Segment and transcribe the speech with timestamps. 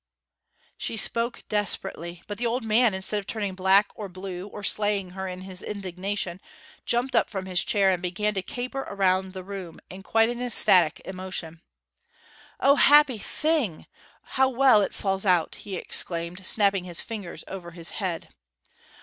[0.79, 2.23] She spoke desperately.
[2.25, 5.61] But the old man, instead of turning black or blue, or slaying her in his
[5.61, 6.41] indignation,
[6.87, 10.41] jumped up from his chair, and began to caper around the room in quite an
[10.41, 11.61] ecstatic emotion.
[12.59, 13.85] 'O, happy thing!
[14.23, 18.29] How well it falls out!' he exclaimed, snapping his fingers over his head.